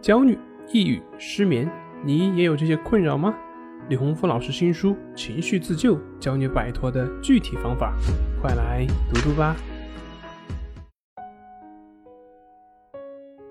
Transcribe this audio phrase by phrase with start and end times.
[0.00, 0.38] 焦虑、
[0.72, 1.70] 抑郁、失眠，
[2.02, 3.34] 你也有这些困扰吗？
[3.90, 7.94] 李洪福老师新书《情绪自救》教你摆脱的具体方法，
[8.40, 9.54] 快来读读吧。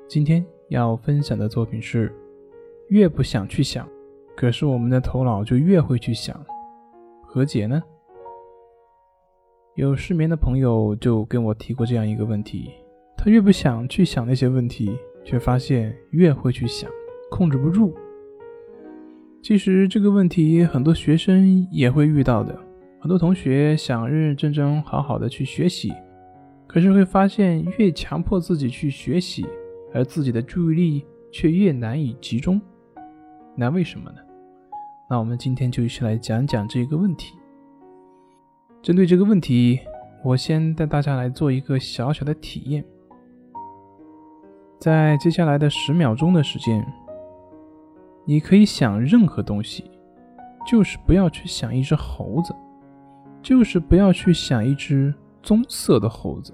[0.07, 2.11] 今天要分享的作品是：
[2.87, 3.87] 越不想去想，
[4.35, 6.43] 可是我们的头脑就越会去想，
[7.21, 7.79] 何解呢？
[9.75, 12.71] 有失眠的朋友就跟我提过这样一个问题：
[13.15, 14.97] 他越不想去想那些问题。
[15.23, 16.89] 却发现越会去想，
[17.29, 17.95] 控制不住。
[19.41, 22.57] 其实这个问题很多学生也会遇到的。
[22.99, 25.93] 很多同学想认认真真、好好的去学习，
[26.67, 29.45] 可是会发现越强迫自己去学习，
[29.93, 32.59] 而自己的注意力却越难以集中。
[33.55, 34.17] 那为什么呢？
[35.09, 37.33] 那我们今天就一起来讲讲这个问题。
[38.81, 39.79] 针对这个问题，
[40.23, 42.83] 我先带大家来做一个小小的体验。
[44.79, 46.85] 在接下来的十秒钟的时间，
[48.23, 49.91] 你可以想任何东西，
[50.65, 52.55] 就是不要去想一只猴子，
[53.41, 56.53] 就是不要去想一只棕色的猴子，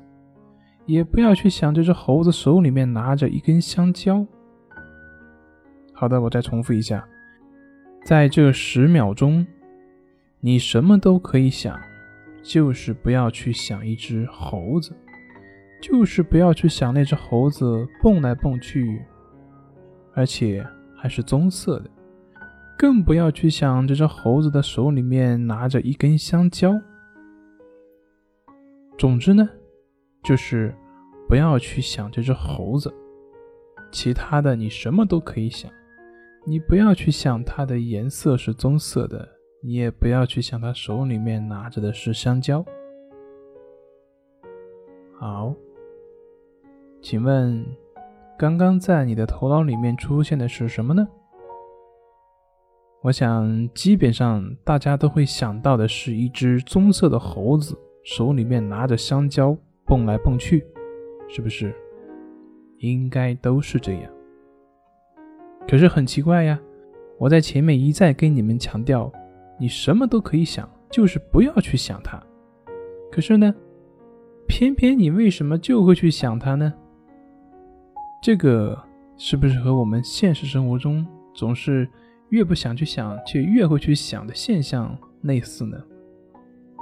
[0.88, 4.26] 也不要去想这只猴子手里面拿着一根香蕉。
[5.94, 7.08] 好的，我再重复一下，
[8.04, 9.46] 在这十秒钟，
[10.40, 11.80] 你什么都可以想，
[12.42, 14.92] 就是不要去想一只猴子。
[15.88, 19.06] 就是不要去想那只猴子蹦来蹦去，
[20.16, 20.66] 而且
[20.98, 21.90] 还是棕色的，
[22.76, 26.74] 更不要去想这只猴子的手里面拿着一根香蕉。
[28.98, 29.48] 总之呢，
[30.24, 30.74] 就是
[31.30, 32.92] 不要去想这只猴子，
[33.92, 35.72] 其他的你什么都可以想。
[36.48, 39.30] 你不要去想它的颜色是棕色的，
[39.62, 42.66] 你也不要去想它手里面拿着的是香蕉。
[45.20, 45.54] 好。
[47.06, 47.64] 请问，
[48.36, 51.08] 刚刚在你的头脑里面出现的是什么呢？
[53.04, 60.66] 我想，基本上大家都会想到的是一只棕色的猴子，手里面拿着香蕉蹦来蹦去，
[61.28, 61.72] 是不是？
[62.80, 64.12] 应该都是这样。
[65.68, 66.60] 可是很奇怪呀，
[67.20, 69.12] 我在前面一再跟你们强调，
[69.60, 72.20] 你什么都可以想，就是不要去想它。
[73.12, 73.54] 可是呢，
[74.48, 76.74] 偏偏你为什么就会去想它呢？
[78.26, 78.76] 这个
[79.18, 81.06] 是不是和我们现实生活中
[81.36, 81.88] 总是
[82.30, 85.78] 越不想去想，却越会去想的现象类似呢？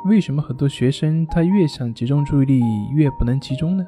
[0.06, 2.62] 为什么很多学生他越想集中注意力
[2.94, 3.86] 越不能集中呢？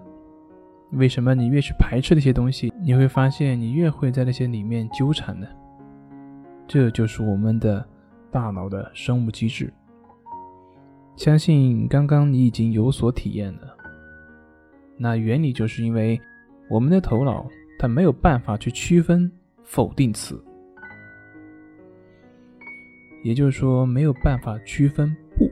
[0.92, 5.48] 为什么你越去排斥那些东西，你会发现你越会在那些里面纠缠呢？
[6.68, 7.88] 这就是我们的
[8.30, 9.72] 大脑的生物机制。
[11.16, 13.78] 相信刚刚你已经有所体验了。
[14.98, 16.20] 那原理就是因为。
[16.70, 19.32] 我们的头脑，它没有办法去区分
[19.64, 20.44] 否定词，
[23.24, 25.50] 也就是说，没有办法区分不。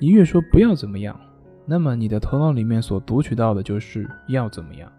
[0.00, 1.18] 你越说不要怎么样，
[1.64, 4.90] 那么你的头脑里面所读取到的就是要怎么样。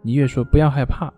[0.00, 1.12] 你越说不要害怕，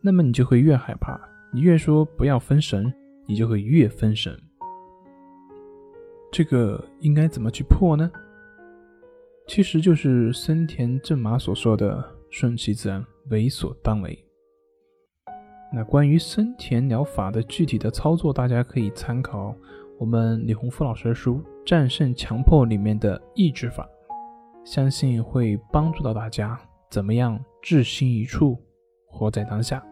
[0.00, 1.20] 那么你就会越害怕。
[1.52, 2.92] 你越说不要分神，
[3.26, 4.36] 你就会越分神。
[6.32, 8.10] 这个应该怎么去破呢？
[9.46, 14.18] 其实就是森田正马所说的“顺其自然，为所当为”。
[15.72, 19.54] 那关于森田疗法的具体的操作，大家可以参考
[19.98, 21.34] 我们李洪福老师的书
[21.64, 23.88] 《战胜强迫》里面的抑制法，
[24.64, 26.58] 相信会帮助到大家
[26.90, 28.56] 怎么样置心一处，
[29.06, 29.84] 活在当下。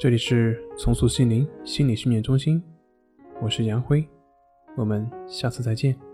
[0.00, 2.62] 这里是重塑心灵心理训练中心，
[3.40, 4.06] 我是杨辉。
[4.78, 6.07] 我们下次再见。